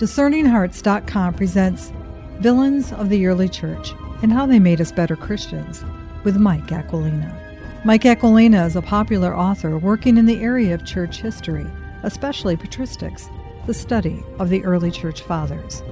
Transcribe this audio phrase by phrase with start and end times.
[0.00, 1.92] DiscerningHearts.com presents
[2.38, 5.84] Villains of the Early Church and How They Made Us Better Christians
[6.24, 7.38] with Mike Aquilina.
[7.84, 11.66] Mike Aquilina is a popular author working in the area of church history,
[12.02, 13.28] especially patristics,
[13.66, 15.82] the study of the early church fathers.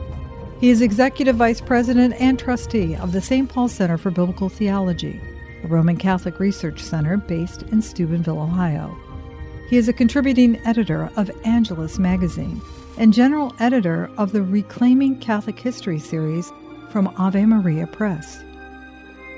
[0.59, 3.47] He is executive vice president and trustee of the St.
[3.47, 5.21] Paul Center for Biblical Theology,
[5.63, 8.97] a Roman Catholic research center based in Steubenville, Ohio.
[9.69, 12.63] He is a contributing editor of Angelus magazine
[12.99, 16.53] and general editor of the Reclaiming Catholic History series
[16.91, 18.43] from Ave Maria Press.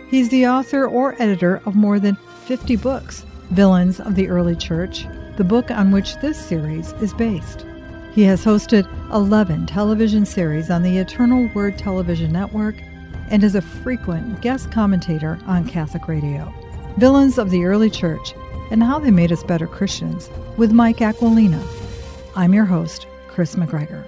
[0.08, 5.06] He's the author or editor of more than 50 books, Villains of the Early Church,
[5.36, 7.66] the book on which this series is based.
[8.14, 12.76] He has hosted 11 television series on the Eternal Word Television Network
[13.28, 16.52] and is a frequent guest commentator on Catholic radio.
[16.96, 18.34] Villains of the Early Church
[18.70, 21.62] and How They Made Us Better Christians with Mike Aquilina.
[22.34, 24.04] I'm your host, Kris McGregor.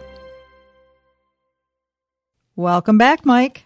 [2.56, 3.64] Welcome back, Mike.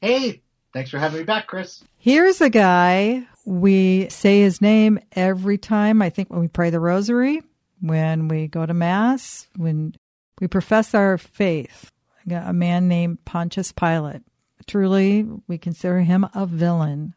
[0.00, 1.82] Hey, thanks for having me back, Chris.
[1.96, 3.26] Here's a guy.
[3.44, 7.42] We say his name every time, I think, when we pray the rosary,
[7.80, 9.94] when we go to Mass, when
[10.40, 11.90] we profess our faith.
[12.30, 14.20] A man named Pontius Pilate.
[14.66, 17.14] Truly, we consider him a villain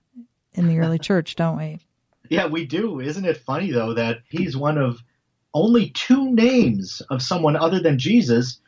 [0.53, 1.79] in the early church, don't we?
[2.29, 3.01] Yeah, we do.
[3.01, 5.01] Isn't it funny, though, that he's one of
[5.53, 8.59] only two names of someone other than Jesus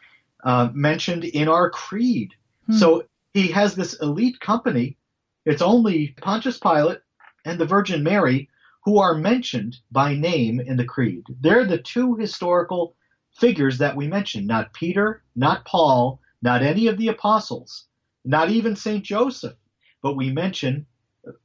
[0.44, 2.34] uh, mentioned in our creed.
[2.68, 2.74] Hmm.
[2.74, 3.04] So
[3.34, 4.98] he has this elite company.
[5.46, 7.00] It's only Pontius Pilate
[7.46, 8.50] and the Virgin Mary
[8.86, 11.24] who are mentioned by name in the creed.
[11.42, 12.96] They're the two historical
[13.34, 17.86] figures that we mention, not Peter, not Paul, not any of the apostles,
[18.26, 19.04] not even St.
[19.04, 19.56] Joseph,
[20.02, 20.86] but we mention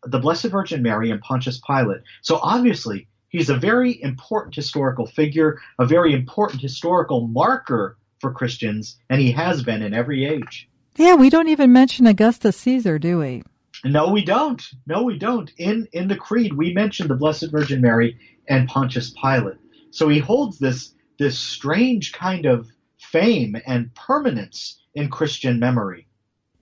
[0.04, 2.02] the Blessed Virgin Mary and Pontius Pilate.
[2.22, 8.96] So obviously, He's a very important historical figure, a very important historical marker for Christians,
[9.10, 10.68] and he has been in every age.
[10.96, 13.42] Yeah, we don't even mention Augustus Caesar, do we?
[13.84, 14.62] No, we don't.
[14.86, 15.52] No, we don't.
[15.56, 19.58] In in the creed, we mention the Blessed Virgin Mary and Pontius Pilate.
[19.90, 26.06] So he holds this this strange kind of fame and permanence in Christian memory.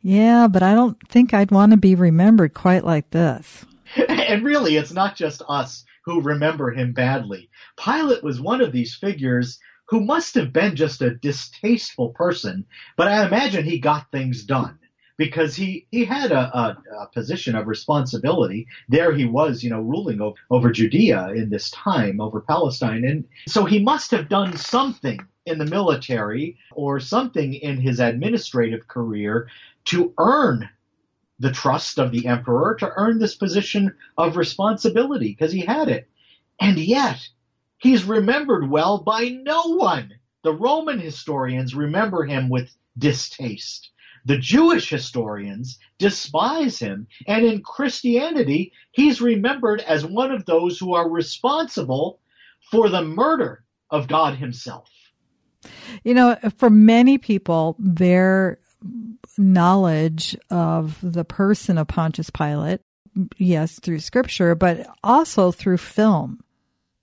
[0.03, 3.65] Yeah, but I don't think I'd want to be remembered quite like this.
[4.09, 7.51] and really, it's not just us who remember him badly.
[7.77, 9.59] Pilate was one of these figures
[9.89, 12.65] who must have been just a distasteful person,
[12.97, 14.79] but I imagine he got things done
[15.17, 18.67] because he, he had a, a, a, position of responsibility.
[18.89, 23.05] There he was, you know, ruling over, over Judea in this time, over Palestine.
[23.05, 28.89] And so he must have done something in the military or something in his administrative
[28.89, 29.49] career
[29.87, 30.69] to earn
[31.39, 36.09] the trust of the emperor to earn this position of responsibility because he had it.
[36.61, 37.29] And yet,
[37.79, 40.15] he's remembered well by no one.
[40.43, 43.91] The Roman historians remember him with distaste.
[44.25, 47.07] The Jewish historians despise him.
[47.27, 52.21] And in Christianity, he's remembered as one of those who are responsible
[52.71, 54.91] for the murder of God himself.
[56.05, 58.59] You know, for many people, their
[59.39, 62.81] knowledge of the person of Pontius Pilate,
[63.37, 66.41] yes, through scripture, but also through film.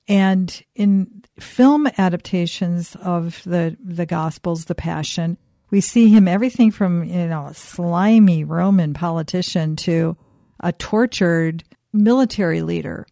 [0.07, 5.37] And in film adaptations of the, the Gospels, the Passion,
[5.71, 10.15] we see him everything from, you know, a slimy Roman politician to
[10.59, 11.63] a tortured
[11.93, 13.07] military leader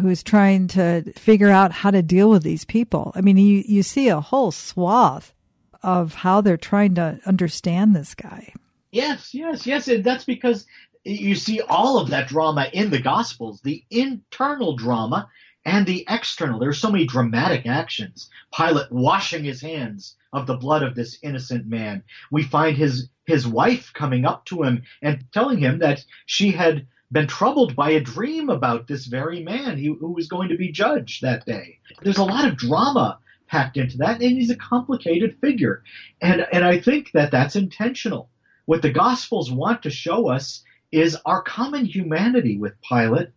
[0.00, 3.12] who's trying to figure out how to deal with these people.
[3.14, 5.32] I mean, you, you see a whole swath
[5.82, 8.52] of how they're trying to understand this guy.
[8.90, 9.88] Yes, yes, yes.
[9.88, 10.66] And that's because
[11.04, 15.28] you see all of that drama in the Gospels, the internal drama
[15.64, 16.58] and the external.
[16.58, 18.28] There's so many dramatic actions.
[18.54, 22.02] Pilate washing his hands of the blood of this innocent man.
[22.30, 26.86] We find his his wife coming up to him and telling him that she had
[27.12, 31.22] been troubled by a dream about this very man who was going to be judged
[31.22, 31.78] that day.
[32.02, 33.18] There's a lot of drama
[33.52, 35.82] packed into that, and he's a complicated figure.
[36.22, 38.30] And and I think that that's intentional.
[38.64, 43.28] What the Gospels want to show us is our common humanity with Pilate,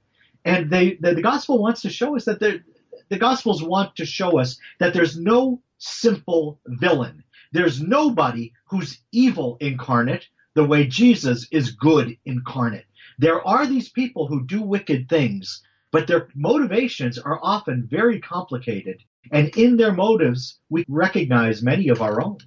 [0.45, 2.63] and they the, the Gospel wants to show us that the
[3.09, 7.21] the Gospels want to show us that there's no simple villain.
[7.51, 12.85] There's nobody who's evil incarnate the way Jesus is good incarnate.
[13.19, 15.61] There are these people who do wicked things,
[15.91, 19.03] but their motivations are often very complicated.
[19.31, 22.37] And in their motives, we recognize many of our own.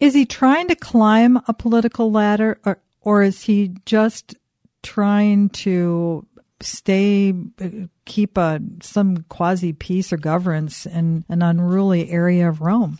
[0.00, 4.34] Is he trying to climb a political ladder or, or is he just
[4.82, 6.26] trying to
[6.60, 7.34] stay,
[8.04, 12.98] keep a, some quasi peace or governance in an unruly area of Rome?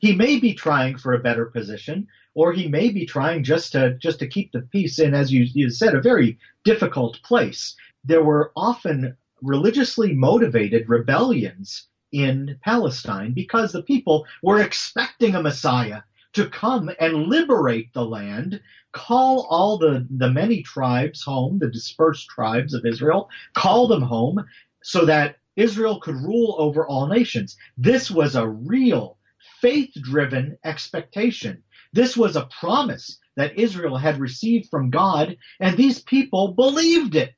[0.00, 3.94] He may be trying for a better position, or he may be trying just to
[3.98, 7.74] just to keep the peace in, as you, you said, a very difficult place.
[8.04, 16.02] There were often religiously motivated rebellions in Palestine because the people were expecting a Messiah
[16.34, 18.60] to come and liberate the land,
[18.92, 24.44] call all the, the many tribes home, the dispersed tribes of Israel, call them home
[24.82, 27.56] so that Israel could rule over all nations.
[27.76, 29.18] This was a real
[29.60, 31.62] faith driven expectation.
[31.92, 37.34] This was a promise that Israel had received from God, and these people believed it.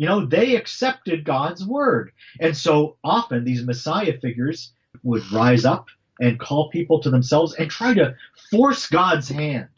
[0.00, 2.12] You know, they accepted God's word.
[2.40, 5.88] And so often these Messiah figures would rise up
[6.18, 8.14] and call people to themselves and try to
[8.50, 9.68] force God's hand.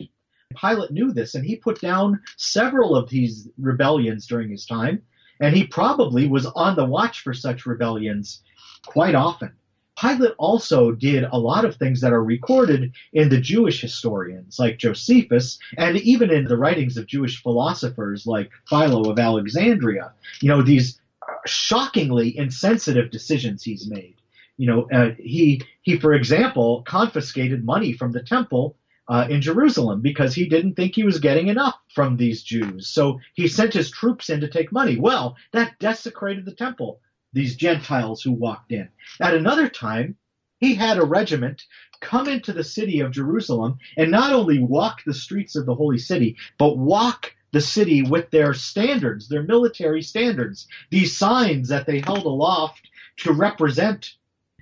[0.55, 5.03] Pilate knew this and he put down several of these rebellions during his time,
[5.41, 8.45] and he probably was on the watch for such rebellions
[8.87, 9.51] quite often.
[10.01, 14.79] Pilate also did a lot of things that are recorded in the Jewish historians like
[14.79, 20.13] Josephus and even in the writings of Jewish philosophers like Philo of Alexandria.
[20.41, 21.01] You know, these
[21.47, 24.17] shockingly insensitive decisions he's made.
[24.57, 28.77] You know, uh, he he for example confiscated money from the temple
[29.09, 32.89] uh, in Jerusalem because he didn't think he was getting enough from these Jews.
[32.89, 34.99] So he sent his troops in to take money.
[34.99, 37.01] Well, that desecrated the temple
[37.33, 38.89] these Gentiles who walked in.
[39.21, 40.17] At another time,
[40.59, 41.65] he had a regiment
[42.01, 45.99] come into the city of Jerusalem and not only walk the streets of the holy
[45.99, 52.01] city, but walk the city with their standards, their military standards, these signs that they
[52.01, 52.89] held aloft
[53.19, 54.15] to represent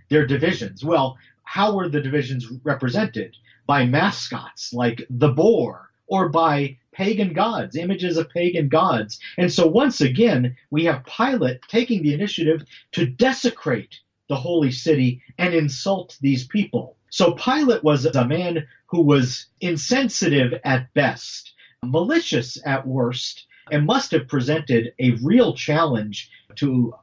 [0.09, 0.85] their divisions.
[0.85, 3.37] Well, how were the divisions represented?
[3.67, 9.19] By mascots like the boar or by pagan gods, images of pagan gods.
[9.39, 15.23] And so once again, we have Pilate taking the initiative to desecrate the holy city
[15.39, 16.97] and insult these people.
[17.11, 21.53] So Pilate was a man who was insensitive at best,
[21.85, 26.95] malicious at worst, and must have presented a real challenge to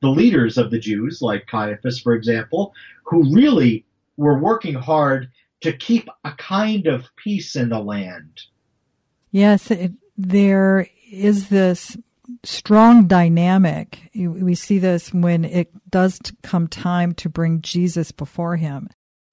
[0.00, 2.72] the leaders of the Jews, like Caiaphas, for example,
[3.04, 3.84] who really
[4.16, 5.30] were working hard
[5.62, 8.42] to keep a kind of peace in the land.
[9.36, 11.94] Yes, it, there is this
[12.42, 14.10] strong dynamic.
[14.14, 18.88] We see this when it does come time to bring Jesus before him,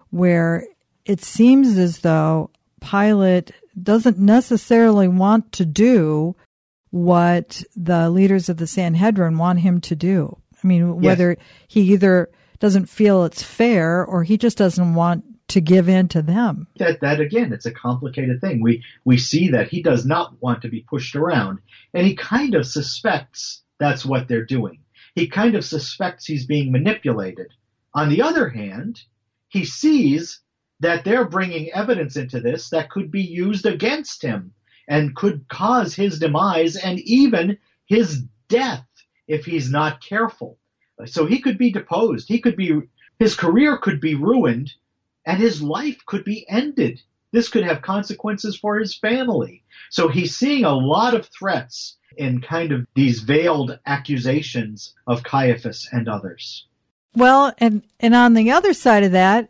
[0.10, 0.66] where
[1.06, 2.52] it seems as though
[2.82, 6.36] Pilate doesn't necessarily want to do
[6.90, 10.38] what the leaders of the Sanhedrin want him to do.
[10.62, 11.40] I mean, whether yes.
[11.70, 12.30] he either
[12.60, 15.24] doesn't feel it's fair or he just doesn't want
[15.54, 16.68] to give in to them.
[16.78, 18.62] That that again, it's a complicated thing.
[18.62, 21.60] We we see that he does not want to be pushed around,
[21.94, 24.80] and he kind of suspects that's what they're doing.
[25.16, 27.52] He kind of suspects he's being manipulated.
[27.94, 29.02] On the other hand,
[29.48, 30.40] he sees
[30.80, 34.54] that they're bringing evidence into this that could be used against him
[34.88, 38.88] and could cause his demise and even his death
[39.28, 40.58] if he's not careful.
[41.06, 42.28] So he could be deposed.
[42.28, 42.82] He could be
[43.20, 44.74] his career could be ruined
[45.26, 47.02] and his life could be ended.
[47.32, 49.64] This could have consequences for his family.
[49.90, 55.90] So he's seeing a lot of threats in kind of these veiled accusations of Caiaphas
[55.92, 56.68] and others.
[57.16, 59.50] Well, and and on the other side of that,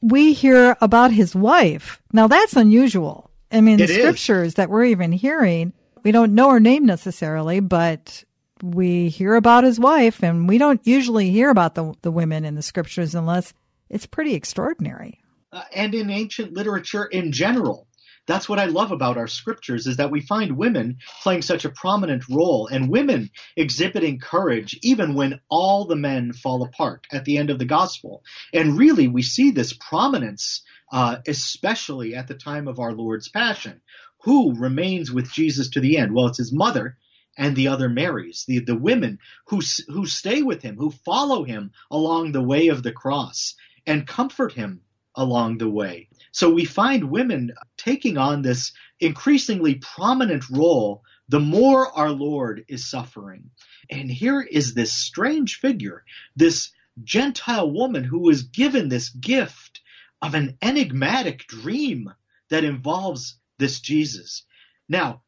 [0.00, 2.02] we hear about his wife.
[2.12, 3.30] Now that's unusual.
[3.50, 4.54] I mean, the scriptures is.
[4.54, 8.24] that we're even hearing, we don't know her name necessarily, but
[8.62, 12.54] we hear about his wife, and we don't usually hear about the the women in
[12.54, 13.52] the scriptures unless
[13.94, 15.20] it's pretty extraordinary.
[15.52, 17.86] Uh, and in ancient literature in general.
[18.26, 21.70] That's what I love about our scriptures is that we find women playing such a
[21.70, 27.36] prominent role and women exhibiting courage even when all the men fall apart at the
[27.36, 28.24] end of the gospel.
[28.52, 33.80] And really, we see this prominence, uh, especially at the time of our Lord's Passion.
[34.22, 36.14] Who remains with Jesus to the end?
[36.14, 36.96] Well, it's his mother
[37.36, 41.72] and the other Marys, the, the women who, who stay with him, who follow him
[41.90, 43.54] along the way of the cross
[43.86, 44.80] and comfort him
[45.14, 46.08] along the way.
[46.32, 52.88] So we find women taking on this increasingly prominent role the more our Lord is
[52.90, 53.50] suffering.
[53.90, 56.04] And here is this strange figure,
[56.36, 56.70] this
[57.02, 59.80] Gentile woman who was given this gift
[60.22, 62.12] of an enigmatic dream
[62.50, 64.44] that involves this Jesus.
[64.88, 65.22] Now,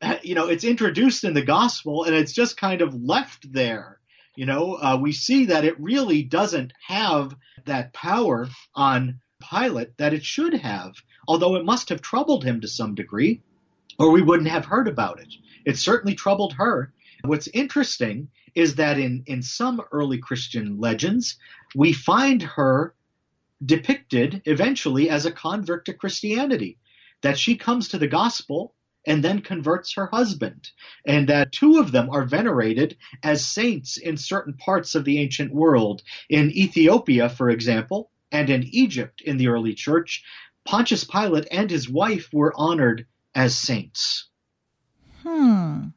[0.00, 3.98] eh, you know, it's introduced in the gospel and it's just kind of left there.
[4.34, 7.36] You know, uh, we see that it really doesn't have
[7.66, 9.20] that power on
[9.50, 10.94] Pilate that it should have,
[11.28, 13.42] although it must have troubled him to some degree,
[13.98, 15.34] or we wouldn't have heard about it.
[15.66, 16.94] It certainly troubled her.
[17.24, 21.36] What's interesting is that in, in some early Christian legends,
[21.74, 22.94] we find her
[23.64, 26.78] depicted eventually as a convert to Christianity.
[27.20, 28.74] That she comes to the gospel
[29.06, 30.70] and then converts her husband,
[31.06, 35.52] and that two of them are venerated as saints in certain parts of the ancient
[35.52, 36.02] world.
[36.28, 40.22] In Ethiopia, for example, and in Egypt in the early church,
[40.64, 44.28] Pontius Pilate and his wife were honored as saints.
[45.22, 45.88] Hmm.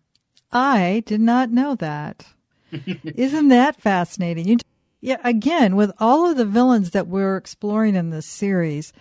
[0.51, 2.25] I did not know that.
[3.03, 4.47] Isn't that fascinating?
[4.47, 4.57] You,
[5.01, 8.91] yeah, again, with all of the villains that we're exploring in this series,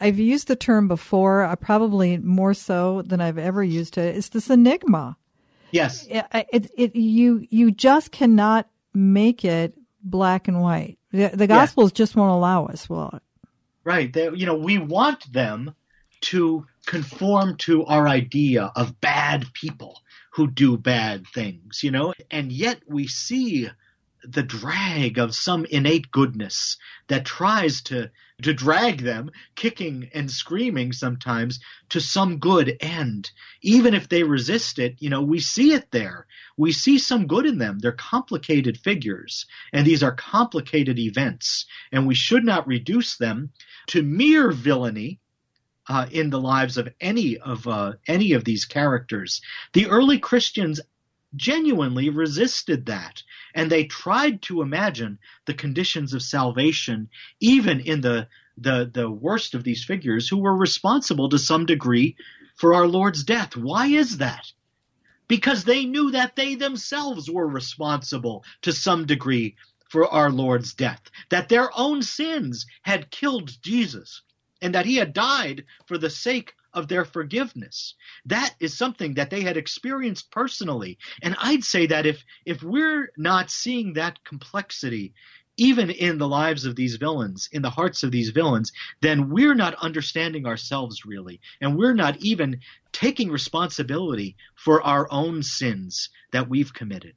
[0.00, 4.16] I've used the term before, uh, probably more so than I've ever used it.
[4.16, 5.16] It's this enigma.
[5.70, 6.06] Yes.
[6.08, 10.98] It, it, it, you, you just cannot make it black and white.
[11.10, 11.96] The, the Gospels yes.
[11.96, 12.88] just won't allow us.
[12.88, 13.22] will it?
[13.84, 14.12] right.
[14.12, 15.74] They, you know, we want them
[16.22, 20.00] to conform to our idea of bad people
[20.32, 23.68] who do bad things, you know, and yet we see
[24.26, 26.76] the drag of some innate goodness
[27.08, 28.10] that tries to
[28.42, 33.30] to drag them kicking and screaming sometimes to some good end.
[33.62, 36.26] Even if they resist it you know we see it there.
[36.56, 37.78] We see some good in them.
[37.78, 43.50] They're complicated figures and these are complicated events and we should not reduce them
[43.88, 45.20] to mere villainy
[45.88, 49.40] uh, in the lives of any of uh, any of these characters.
[49.72, 50.80] The early Christians
[51.36, 53.22] genuinely resisted that.
[53.54, 57.08] And they tried to imagine the conditions of salvation,
[57.40, 62.16] even in the, the, the worst of these figures who were responsible to some degree
[62.56, 63.56] for our Lord's death.
[63.56, 64.52] Why is that?
[65.26, 69.56] Because they knew that they themselves were responsible to some degree
[69.88, 74.22] for our Lord's death, that their own sins had killed Jesus,
[74.60, 77.94] and that he had died for the sake of their forgiveness.
[78.26, 80.98] That is something that they had experienced personally.
[81.22, 85.14] And I'd say that if if we're not seeing that complexity
[85.56, 89.54] even in the lives of these villains, in the hearts of these villains, then we're
[89.54, 91.40] not understanding ourselves really.
[91.60, 92.60] And we're not even
[92.92, 97.14] taking responsibility for our own sins that we've committed.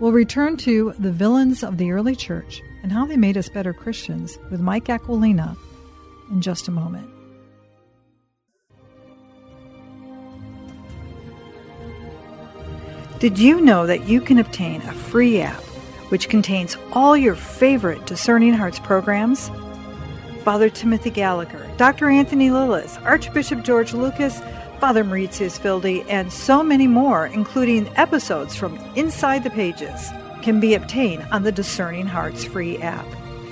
[0.00, 3.72] We'll return to the villains of the early church and how they made us better
[3.72, 5.56] Christians with Mike Aquilina
[6.30, 7.08] in just a moment.
[13.18, 15.60] Did you know that you can obtain a free app
[16.10, 19.50] which contains all your favorite Discerning Hearts programs?
[20.44, 22.08] Father Timothy Gallagher, Dr.
[22.08, 24.40] Anthony Lilles, Archbishop George Lucas,
[24.78, 30.74] Father Mauritius Wilde, and so many more, including episodes from Inside the Pages, can be
[30.74, 33.06] obtained on the Discerning Hearts free app.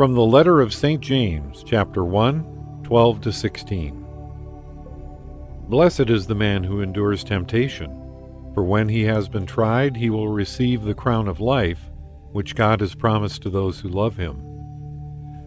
[0.00, 1.02] From the letter of St.
[1.02, 4.06] James, chapter 1, 12 to 16.
[5.68, 7.90] Blessed is the man who endures temptation,
[8.54, 11.90] for when he has been tried, he will receive the crown of life,
[12.32, 14.40] which God has promised to those who love him.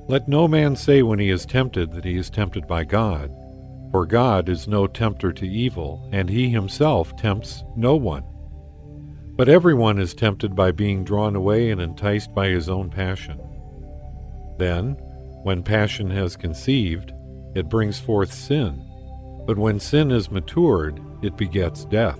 [0.08, 3.32] Let no man say when he is tempted that he is tempted by God,
[3.90, 8.24] for God is no tempter to evil, and he himself tempts no one.
[9.36, 13.40] But everyone is tempted by being drawn away and enticed by his own passion.
[14.58, 14.98] Then,
[15.44, 17.14] when passion has conceived,
[17.56, 18.82] it brings forth sin.
[19.46, 22.20] But when sin is matured, it begets death.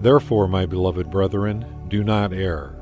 [0.00, 2.76] Therefore, my beloved brethren, do not err.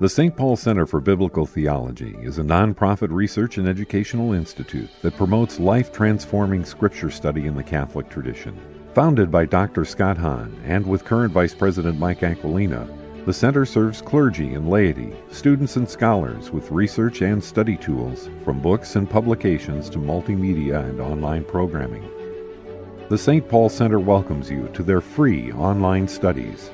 [0.00, 0.36] The St.
[0.36, 5.90] Paul Center for Biblical Theology is a nonprofit research and educational institute that promotes life
[5.90, 8.56] transforming scripture study in the Catholic tradition.
[8.98, 9.84] Founded by Dr.
[9.84, 12.88] Scott Hahn and with current Vice President Mike Aquilina,
[13.26, 18.60] the center serves clergy and laity, students and scholars with research and study tools, from
[18.60, 22.10] books and publications to multimedia and online programming.
[23.08, 23.48] The St.
[23.48, 26.72] Paul Center welcomes you to their free online studies.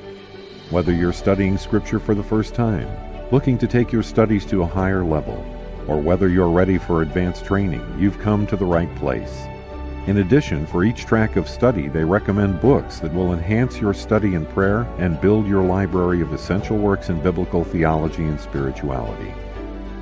[0.71, 2.89] Whether you're studying Scripture for the first time,
[3.33, 5.45] looking to take your studies to a higher level,
[5.87, 9.45] or whether you're ready for advanced training, you've come to the right place.
[10.07, 14.35] In addition, for each track of study, they recommend books that will enhance your study
[14.35, 19.33] in prayer and build your library of essential works in biblical theology and spirituality.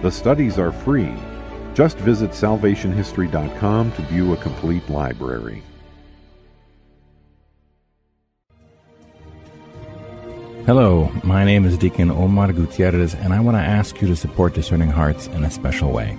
[0.03, 1.15] The studies are free.
[1.75, 5.63] Just visit salvationhistory.com to view a complete library.
[10.67, 14.55] Hello, my name is Deacon Omar Gutierrez, and I want to ask you to support
[14.55, 16.19] Discerning Hearts in a special way.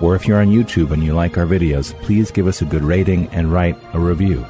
[0.00, 2.82] or if you're on YouTube and you like our videos, please give us a good
[2.82, 4.44] rating and write a review.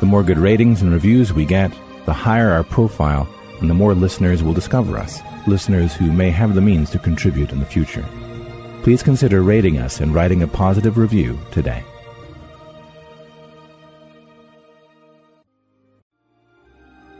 [0.00, 1.72] The more good ratings and reviews we get,
[2.06, 3.28] the higher our profile
[3.60, 7.52] and the more listeners will discover us, listeners who may have the means to contribute
[7.52, 8.04] in the future.
[8.82, 11.84] Please consider rating us and writing a positive review today.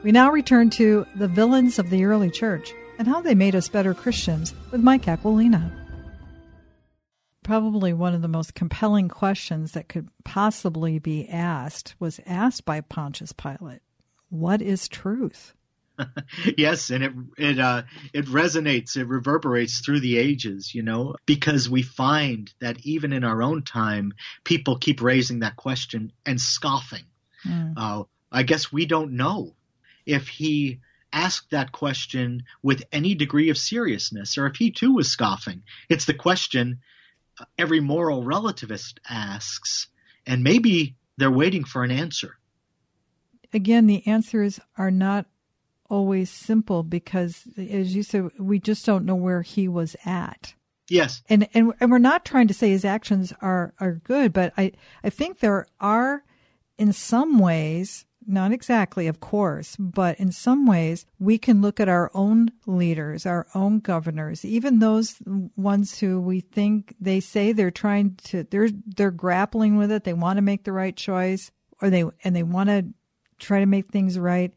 [0.02, 3.68] We now return to the villains of the early church and how they made us
[3.68, 5.81] better Christians with Mike Aquilina.
[7.42, 12.80] Probably one of the most compelling questions that could possibly be asked was asked by
[12.80, 13.82] Pontius Pilate
[14.28, 15.54] What is truth?
[16.56, 17.82] yes, and it it uh,
[18.12, 23.24] it resonates, it reverberates through the ages, you know, because we find that even in
[23.24, 27.04] our own time, people keep raising that question and scoffing.
[27.46, 27.74] Mm.
[27.76, 29.54] Uh, I guess we don't know
[30.06, 30.80] if he
[31.12, 35.62] asked that question with any degree of seriousness, or if he too was scoffing.
[35.88, 36.80] It's the question
[37.58, 39.88] every moral relativist asks,
[40.26, 42.38] and maybe they're waiting for an answer.
[43.52, 45.26] Again, the answers are not
[45.90, 50.54] always simple because, as you said, we just don't know where he was at.
[50.88, 54.52] Yes, and and and we're not trying to say his actions are are good, but
[54.56, 54.72] I
[55.04, 56.24] I think there are,
[56.78, 61.88] in some ways, not exactly, of course, but in some ways, we can look at
[61.88, 65.16] our own leaders, our own governors, even those
[65.56, 70.04] ones who we think they say they're trying to, they're, they're grappling with it.
[70.04, 72.86] They want to make the right choice or they, and they want to
[73.38, 74.52] try to make things right.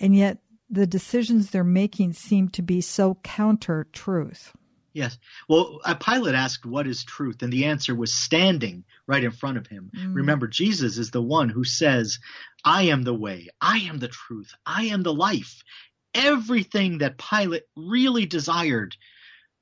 [0.00, 0.38] And yet
[0.70, 4.52] the decisions they're making seem to be so counter truth.
[4.92, 5.18] Yes.
[5.48, 7.42] Well, a Pilate asked, What is truth?
[7.42, 9.90] And the answer was standing right in front of him.
[9.96, 10.16] Mm.
[10.16, 12.18] Remember, Jesus is the one who says,
[12.64, 15.62] I am the way, I am the truth, I am the life.
[16.12, 18.96] Everything that Pilate really desired,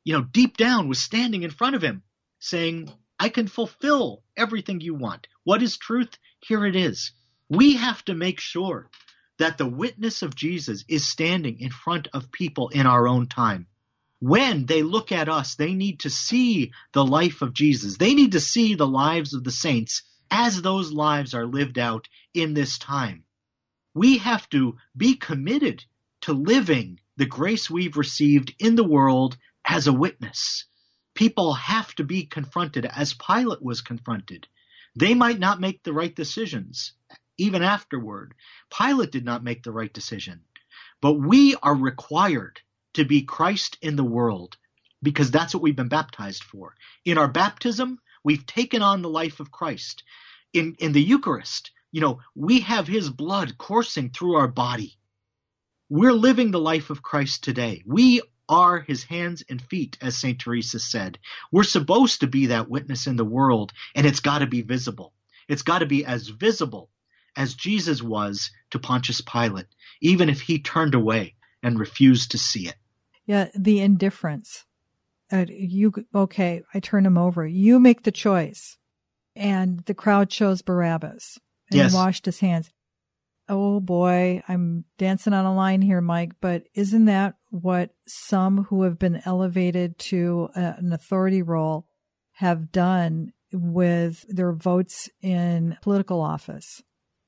[0.05, 2.03] you know, deep down was standing in front of him,
[2.39, 5.27] saying, I can fulfill everything you want.
[5.45, 6.17] What is truth?
[6.41, 7.13] Here it is.
[7.51, 8.89] We have to make sure
[9.39, 13.67] that the witness of Jesus is standing in front of people in our own time
[14.21, 17.97] when they look at us, they need to see the life of Jesus.
[17.97, 22.09] They need to see the lives of the saints as those lives are lived out
[22.35, 23.25] in this time.
[23.95, 25.85] We have to be committed
[26.23, 30.65] to living the grace we've received in the world as a witness.
[31.15, 34.47] People have to be confronted as Pilate was confronted.
[34.97, 36.93] They might not make the right decisions,
[37.39, 38.35] even afterward.
[38.77, 40.43] Pilate did not make the right decision.
[41.01, 42.61] But we are required
[42.95, 44.57] to be Christ in the world
[45.03, 46.75] because that's what we've been baptized for.
[47.05, 50.03] In our baptism, we've taken on the life of Christ.
[50.53, 54.99] In in the Eucharist, you know, we have his blood coursing through our body.
[55.89, 57.83] We're living the life of Christ today.
[57.87, 60.39] We are his hands and feet, as St.
[60.39, 61.19] Teresa said.
[61.53, 65.13] We're supposed to be that witness in the world, and it's got to be visible.
[65.49, 66.91] It's got to be as visible
[67.37, 69.67] as Jesus was to Pontius Pilate,
[70.01, 72.77] even if he turned away and refused to see it.
[73.27, 74.65] Yeah, the indifference.
[75.31, 76.63] Uh, you okay?
[76.73, 77.47] I turn him over.
[77.47, 78.79] You make the choice,
[79.37, 81.39] and the crowd chose Barabbas
[81.71, 81.95] and yes.
[81.95, 82.71] washed his hands.
[83.49, 86.33] Oh boy, I'm dancing on a line here, Mike.
[86.41, 91.87] But isn't that what some who have been elevated to a, an authority role
[92.33, 96.83] have done with their votes in political office?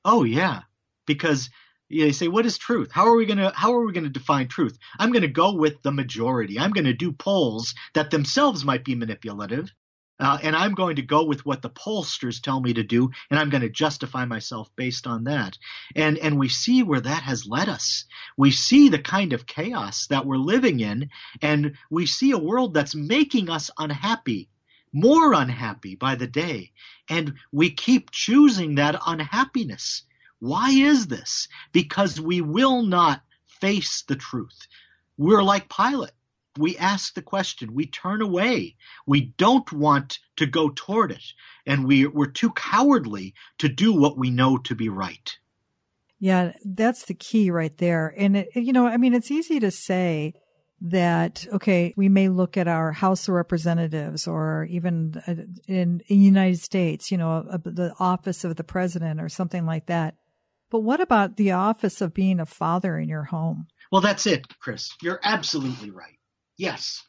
[0.05, 0.61] Oh yeah,
[1.05, 1.49] because
[1.91, 2.91] they say what is truth?
[2.91, 4.77] How are we going to how are we going to define truth?
[4.99, 6.59] I'm going to go with the majority.
[6.59, 9.71] I'm going to do polls that themselves might be manipulative
[10.21, 13.39] uh, and i'm going to go with what the pollsters tell me to do and
[13.39, 15.57] i'm going to justify myself based on that.
[15.95, 18.05] And and we see where that has led us.
[18.37, 21.09] We see the kind of chaos that we're living in
[21.41, 24.47] and we see a world that's making us unhappy
[24.93, 26.69] more unhappy by the day.
[27.09, 30.03] And we keep choosing that unhappiness
[30.41, 31.47] why is this?
[31.71, 33.21] Because we will not
[33.61, 34.67] face the truth.
[35.15, 36.11] We're like Pilate.
[36.57, 38.75] We ask the question, we turn away.
[39.05, 41.23] We don't want to go toward it,
[41.65, 45.37] and we, we're too cowardly to do what we know to be right.
[46.19, 48.13] Yeah, that's the key right there.
[48.17, 50.33] And, it, you know, I mean, it's easy to say,
[50.83, 55.31] that okay we may look at our house of representatives or even uh,
[55.67, 59.85] in, in the united states you know the office of the president or something like
[59.85, 60.15] that
[60.71, 64.47] but what about the office of being a father in your home well that's it
[64.59, 66.17] chris you're absolutely right
[66.57, 67.03] yes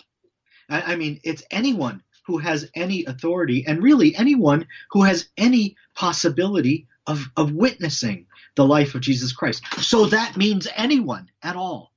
[0.68, 5.76] I, I mean it's anyone who has any authority and really anyone who has any
[5.94, 11.92] possibility of, of witnessing the life of jesus christ so that means anyone at all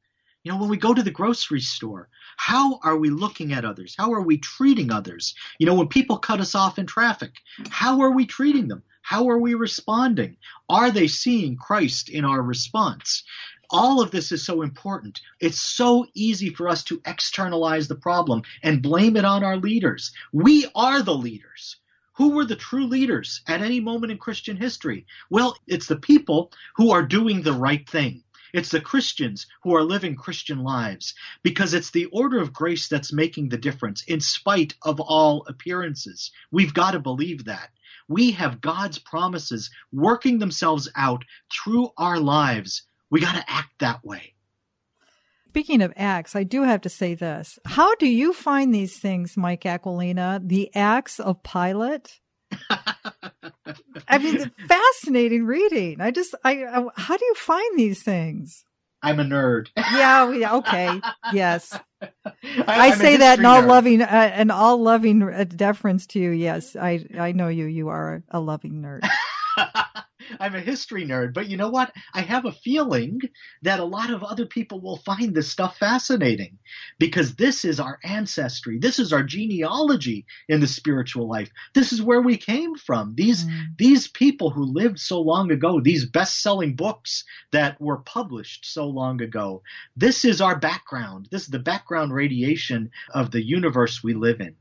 [0.45, 3.95] you know, when we go to the grocery store, how are we looking at others?
[3.97, 5.34] How are we treating others?
[5.58, 7.32] You know, when people cut us off in traffic,
[7.71, 8.84] how are we treating them?
[9.07, 10.37] How are we responding?
[10.67, 13.23] Are they seeing Christ in our response?
[13.69, 15.21] All of this is so important.
[15.39, 20.11] It's so easy for us to externalize the problem and blame it on our leaders.
[20.33, 21.75] We are the leaders.
[22.13, 25.05] Who were the true leaders at any moment in Christian history?
[25.29, 28.23] Well, it's the people who are doing the right thing.
[28.53, 31.13] It's the Christians who are living Christian lives
[31.43, 36.31] because it's the order of grace that's making the difference in spite of all appearances.
[36.49, 37.69] We've got to believe that.
[38.07, 42.83] We have God's promises working themselves out through our lives.
[43.09, 44.33] We got to act that way.
[45.49, 47.57] Speaking of acts, I do have to say this.
[47.65, 50.41] How do you find these things, Mike Aquilina?
[50.43, 52.19] The acts of Pilate?
[54.07, 56.01] I mean, fascinating reading.
[56.01, 58.64] I just, I, I, how do you find these things?
[59.05, 59.67] I'm a nerd.
[59.77, 60.99] yeah, okay,
[61.31, 61.77] yes.
[62.01, 62.09] I,
[62.67, 63.67] I say that in all nerd.
[63.67, 66.31] loving, uh, and all loving uh, deference to you.
[66.31, 67.65] Yes, I, I know you.
[67.65, 69.07] You are a loving nerd.
[70.39, 71.91] I'm a history nerd, but you know what?
[72.13, 73.19] I have a feeling
[73.61, 76.57] that a lot of other people will find this stuff fascinating
[76.99, 78.79] because this is our ancestry.
[78.79, 81.49] This is our genealogy in the spiritual life.
[81.73, 83.13] This is where we came from.
[83.15, 83.77] These mm.
[83.77, 89.21] these people who lived so long ago, these best-selling books that were published so long
[89.21, 89.61] ago.
[89.95, 91.27] This is our background.
[91.31, 94.55] This is the background radiation of the universe we live in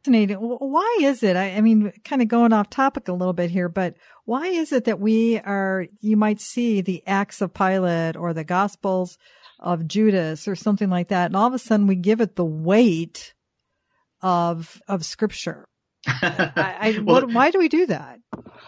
[0.00, 0.36] fascinating.
[0.36, 1.36] Why is it?
[1.36, 4.72] I, I, mean, kind of going off topic a little bit here, but why is
[4.72, 9.18] it that we are, you might see the Acts of Pilate or the Gospels
[9.58, 12.44] of Judas or something like that, and all of a sudden we give it the
[12.44, 13.34] weight
[14.22, 15.66] of, of scripture?
[16.06, 18.20] I, I, well, what, why do we do that?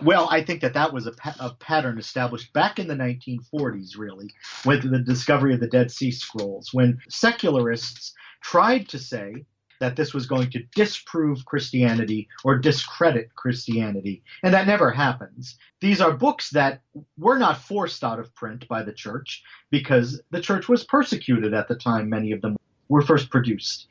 [0.02, 3.96] Well, I think that that was a, pa- a, pattern established back in the 1940s,
[3.96, 4.28] really,
[4.66, 9.46] with the discovery of the Dead Sea Scrolls, when secularists tried to say
[9.82, 14.22] that this was going to disprove Christianity or discredit Christianity.
[14.44, 15.56] And that never happens.
[15.80, 16.82] These are books that
[17.18, 19.42] were not forced out of print by the church
[19.72, 22.56] because the church was persecuted at the time many of them
[22.88, 23.88] were first produced.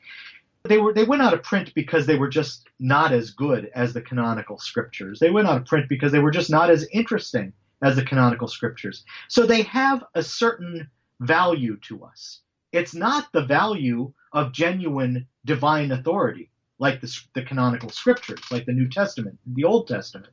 [0.62, 3.92] They were they went out of print because they were just not as good as
[3.92, 5.18] the canonical scriptures.
[5.18, 7.52] They went out of print because they were just not as interesting
[7.82, 9.04] as the canonical scriptures.
[9.28, 10.88] So they have a certain
[11.20, 12.40] value to us.
[12.72, 18.72] It's not the value of genuine divine authority, like the, the canonical scriptures, like the
[18.72, 20.32] New Testament, the Old Testament.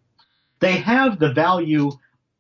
[0.60, 1.92] They have the value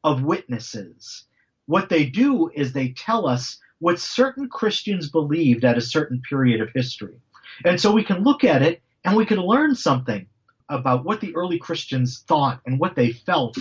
[0.03, 1.25] of witnesses.
[1.65, 6.61] What they do is they tell us what certain Christians believed at a certain period
[6.61, 7.19] of history.
[7.65, 10.25] And so we can look at it and we can learn something
[10.69, 13.57] about what the early Christians thought and what they felt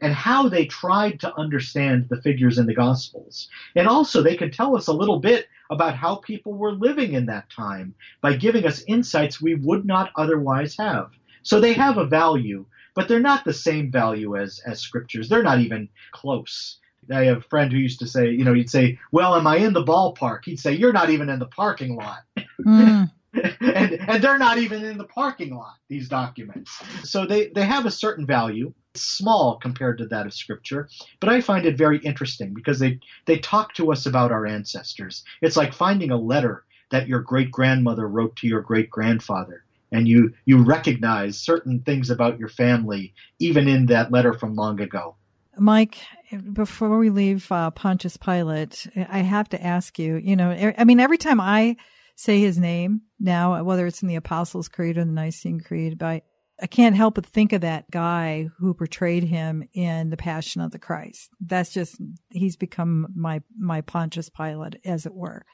[0.00, 3.48] and how they tried to understand the figures in the Gospels.
[3.74, 7.26] And also, they can tell us a little bit about how people were living in
[7.26, 11.10] that time by giving us insights we would not otherwise have.
[11.42, 15.28] So they have a value, but they're not the same value as, as scriptures.
[15.28, 16.78] They're not even close.
[17.12, 19.58] I have a friend who used to say, you know, he'd say, Well, am I
[19.58, 20.44] in the ballpark?
[20.44, 22.20] He'd say, You're not even in the parking lot.
[22.64, 23.10] Mm.
[23.34, 26.70] And, and they're not even in the parking lot, these documents.
[27.02, 28.72] So they, they have a certain value.
[28.94, 30.88] small compared to that of scripture,
[31.20, 35.24] but I find it very interesting because they, they talk to us about our ancestors.
[35.42, 40.08] It's like finding a letter that your great grandmother wrote to your great grandfather and
[40.08, 45.16] you you recognize certain things about your family even in that letter from long ago.
[45.56, 45.98] Mike,
[46.52, 50.16] before we leave uh, Pontius Pilate, I have to ask you.
[50.16, 51.76] You know, I mean, every time I
[52.14, 56.24] say his name now, whether it's in the Apostles' Creed or the Nicene Creed, but
[56.60, 60.70] I can't help but think of that guy who portrayed him in The Passion of
[60.70, 61.30] the Christ.
[61.40, 62.00] That's just
[62.30, 65.44] he's become my my Pontius Pilate, as it were.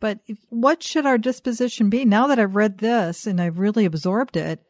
[0.00, 4.36] But what should our disposition be now that I've read this and I've really absorbed
[4.36, 4.60] it?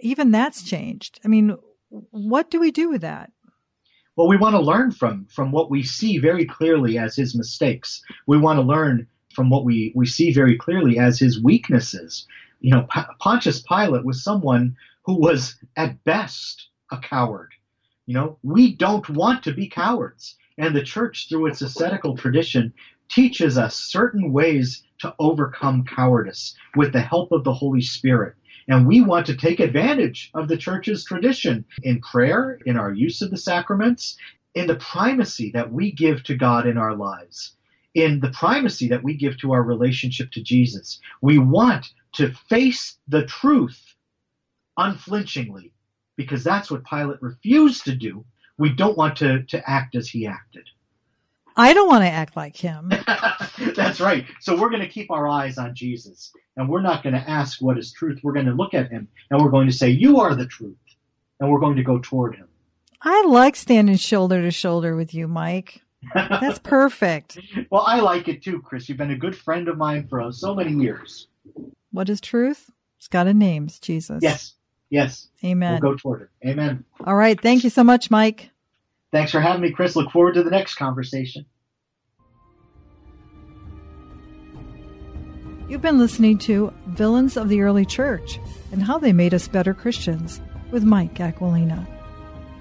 [0.00, 1.18] Even that's changed.
[1.24, 1.56] I mean,
[1.88, 3.30] what do we do with that?
[4.16, 8.02] Well, we want to learn from from what we see very clearly as his mistakes.
[8.26, 12.26] We want to learn from what we, we see very clearly as his weaknesses.
[12.60, 17.52] You know, P- Pontius Pilate was someone who was at best a coward.
[18.06, 20.36] You know, we don't want to be cowards.
[20.58, 22.72] And the church, through its ascetical tradition,
[23.08, 28.34] teaches us certain ways to overcome cowardice with the help of the Holy Spirit.
[28.68, 33.20] And we want to take advantage of the church's tradition in prayer, in our use
[33.22, 34.16] of the sacraments,
[34.54, 37.56] in the primacy that we give to God in our lives,
[37.94, 41.00] in the primacy that we give to our relationship to Jesus.
[41.20, 43.94] We want to face the truth
[44.76, 45.72] unflinchingly
[46.16, 48.24] because that's what Pilate refused to do.
[48.58, 50.64] We don't want to, to act as he acted.
[51.56, 52.90] I don't want to act like him.
[53.76, 54.24] That's right.
[54.40, 57.60] So we're going to keep our eyes on Jesus and we're not going to ask
[57.60, 58.20] what is truth.
[58.22, 60.76] We're going to look at him and we're going to say, You are the truth.
[61.40, 62.48] And we're going to go toward him.
[63.02, 65.82] I like standing shoulder to shoulder with you, Mike.
[66.14, 67.38] That's perfect.
[67.70, 68.88] well, I like it too, Chris.
[68.88, 71.28] You've been a good friend of mine for so many years.
[71.90, 72.70] What is truth?
[72.98, 74.20] It's got a name, it's Jesus.
[74.22, 74.54] Yes.
[74.90, 75.28] Yes.
[75.44, 75.72] Amen.
[75.80, 76.28] We'll go toward it.
[76.46, 76.84] Amen.
[77.04, 77.40] All right.
[77.40, 78.50] Thank you so much, Mike.
[79.10, 79.96] Thanks for having me, Chris.
[79.96, 81.46] Look forward to the next conversation.
[85.68, 88.38] You've been listening to Villains of the Early Church
[88.72, 91.86] and How They Made Us Better Christians with Mike Aquilina.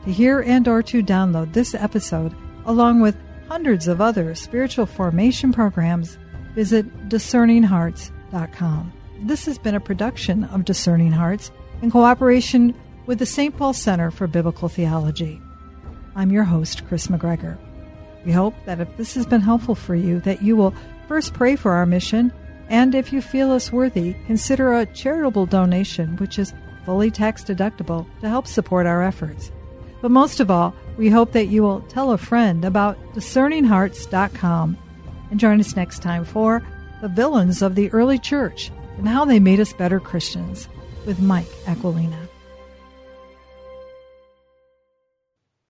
[0.06, 2.34] To hear and or to download this episode,
[2.66, 3.18] along with
[3.52, 6.18] hundreds of other spiritual formation programs,
[6.56, 8.94] visit discerninghearts.com.
[9.24, 12.74] This has been a production of Discerning Hearts in cooperation
[13.08, 13.58] with the St.
[13.58, 15.42] Paul Center for Biblical Theology.
[16.16, 17.58] I'm your host, Kris McGregor.
[18.26, 20.74] We hope that if this has been helpful for you, that you will
[21.10, 22.32] first pray for our mission,
[22.70, 26.54] and if you feel us worthy, consider a charitable donation, which is
[26.86, 29.52] fully tax deductible, to help support our efforts.
[30.02, 34.78] But most of all, we hope that you will tell a friend about discerninghearts.com
[35.30, 36.64] and join us next time for
[37.02, 40.68] The Villains of the Early Church and How They Made Us Better Christians
[41.06, 42.31] with Mike Aquilina.